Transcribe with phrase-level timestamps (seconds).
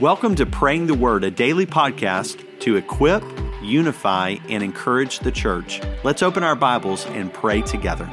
[0.00, 3.22] Welcome to Praying the Word, a daily podcast to equip,
[3.62, 5.82] unify, and encourage the church.
[6.02, 8.08] Let's open our Bibles and pray together.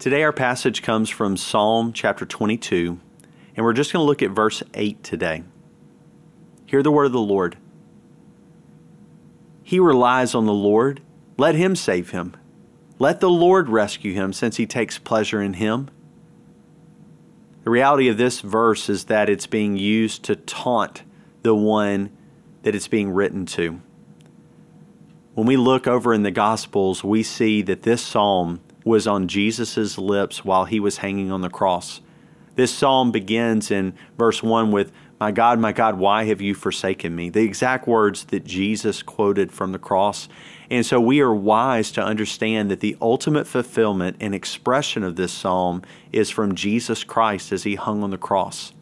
[0.00, 2.98] Today, our passage comes from Psalm chapter 22,
[3.54, 5.44] and we're just going to look at verse 8 today.
[6.66, 7.56] Hear the word of the Lord.
[9.62, 11.00] He relies on the Lord.
[11.38, 12.34] Let him save him.
[12.98, 15.88] Let the Lord rescue him, since he takes pleasure in him.
[17.64, 21.02] The reality of this verse is that it's being used to taunt
[21.42, 22.10] the one
[22.62, 23.80] that it's being written to.
[25.32, 29.96] When we look over in the Gospels, we see that this psalm was on Jesus'
[29.96, 32.02] lips while he was hanging on the cross.
[32.54, 37.14] This psalm begins in verse 1 with, My God, my God, why have you forsaken
[37.14, 37.30] me?
[37.30, 40.28] The exact words that Jesus quoted from the cross.
[40.70, 45.32] And so we are wise to understand that the ultimate fulfillment and expression of this
[45.32, 45.82] psalm
[46.12, 48.72] is from Jesus Christ as he hung on the cross.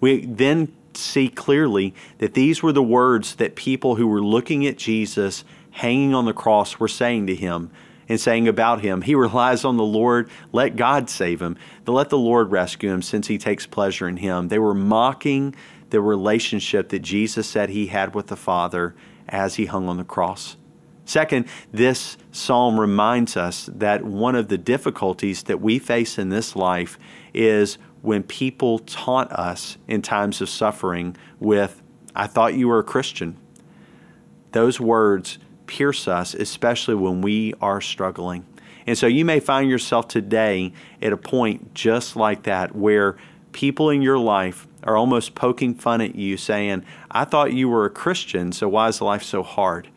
[0.00, 4.76] We then see clearly that these were the words that people who were looking at
[4.76, 7.70] Jesus hanging on the cross were saying to him
[8.08, 12.18] and saying about him, He relies on the Lord, let God save him, let the
[12.18, 14.48] Lord rescue him since he takes pleasure in him.
[14.48, 15.54] They were mocking
[15.90, 18.94] the relationship that Jesus said he had with the Father
[19.28, 20.56] as he hung on the cross.
[21.04, 26.56] Second, this psalm reminds us that one of the difficulties that we face in this
[26.56, 26.98] life
[27.32, 31.80] is when people taunt us in times of suffering with,
[32.14, 33.36] I thought you were a Christian.
[34.50, 38.44] Those words pierce us, especially when we are struggling.
[38.86, 43.16] And so you may find yourself today at a point just like that where
[43.52, 47.84] people in your life are almost poking fun at you, saying, I thought you were
[47.84, 49.88] a Christian, so why is life so hard?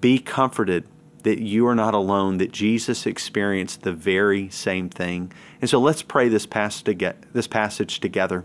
[0.00, 0.86] Be comforted
[1.22, 5.32] that you are not alone, that Jesus experienced the very same thing.
[5.60, 8.44] And so let's pray this, passage together.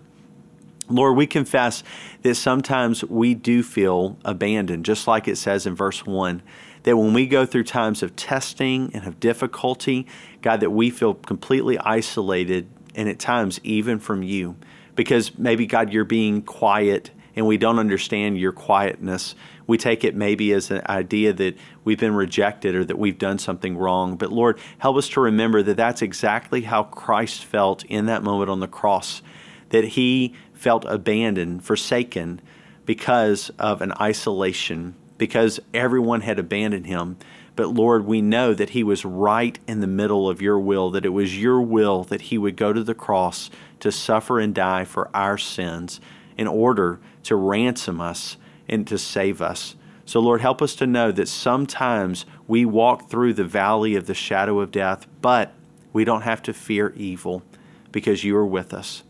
[0.90, 1.84] Lord, we confess
[2.22, 6.42] that sometimes we do feel abandoned, just like it says in verse 1.
[6.84, 10.08] That when we go through times of testing and of difficulty,
[10.42, 14.56] God, that we feel completely isolated and at times even from you.
[14.96, 19.36] Because maybe, God, you're being quiet and we don't understand your quietness.
[19.68, 23.38] We take it maybe as an idea that we've been rejected or that we've done
[23.38, 24.16] something wrong.
[24.16, 28.50] But Lord, help us to remember that that's exactly how Christ felt in that moment
[28.50, 29.22] on the cross,
[29.70, 32.42] that he felt abandoned, forsaken
[32.86, 37.18] because of an isolation, because everyone had abandoned him.
[37.56, 41.06] But Lord, we know that he was right in the middle of your will, that
[41.06, 44.86] it was your will that he would go to the cross to suffer and die
[44.86, 46.00] for our sins
[46.38, 48.38] in order to ransom us
[48.70, 49.76] and to save us.
[50.06, 54.14] So, Lord, help us to know that sometimes we walk through the valley of the
[54.14, 55.52] shadow of death, but
[55.92, 57.44] we don't have to fear evil
[57.92, 59.04] because you are with us.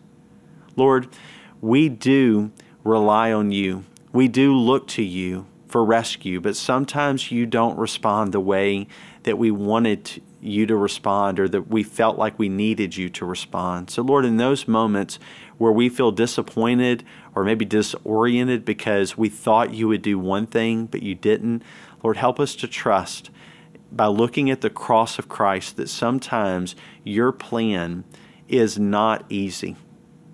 [0.77, 1.07] Lord,
[1.59, 2.51] we do
[2.83, 3.83] rely on you.
[4.13, 8.88] We do look to you for rescue, but sometimes you don't respond the way
[9.23, 13.25] that we wanted you to respond or that we felt like we needed you to
[13.25, 13.89] respond.
[13.89, 15.17] So, Lord, in those moments
[15.57, 20.85] where we feel disappointed or maybe disoriented because we thought you would do one thing
[20.85, 21.63] but you didn't,
[22.03, 23.31] Lord, help us to trust
[23.91, 28.03] by looking at the cross of Christ that sometimes your plan
[28.47, 29.75] is not easy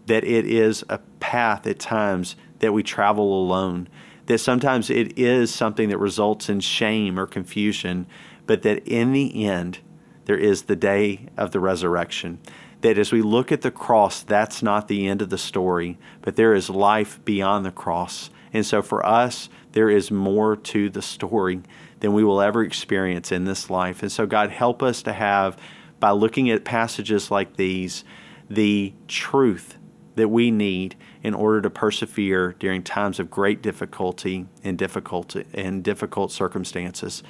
[0.06, 3.88] that it is a path at times that we travel alone,
[4.25, 8.06] that sometimes it is something that results in shame or confusion,
[8.46, 9.80] but that in the end,
[10.25, 12.40] there is the day of the resurrection.
[12.81, 16.36] That as we look at the cross, that's not the end of the story, but
[16.36, 18.30] there is life beyond the cross.
[18.53, 21.62] And so for us, there is more to the story
[22.00, 24.02] than we will ever experience in this life.
[24.03, 25.58] And so, God, help us to have,
[26.00, 28.03] by looking at passages like these,
[28.50, 29.78] the truth
[30.16, 35.84] that we need in order to persevere during times of great difficulty and difficult and
[35.84, 37.24] difficult circumstances.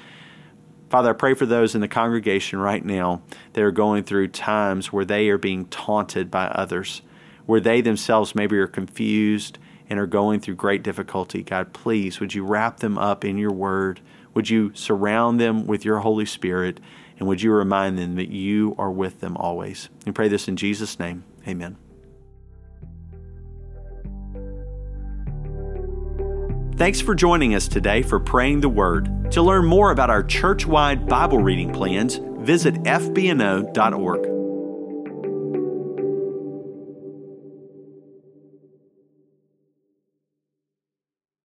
[0.90, 3.24] Father, I pray for those in the congregation right now
[3.54, 7.02] that are going through times where they are being taunted by others,
[7.46, 9.58] where they themselves maybe are confused
[9.90, 11.42] and are going through great difficulty.
[11.42, 14.02] God, please, would you wrap them up in your word?
[14.34, 16.80] Would you surround them with your Holy Spirit?
[17.18, 19.90] And would you remind them that you are with them always?
[20.06, 21.24] We pray this in Jesus' name.
[21.48, 21.78] Amen.
[26.76, 29.32] Thanks for joining us today for Praying the Word.
[29.34, 34.33] To learn more about our church wide Bible reading plans, visit fbno.org.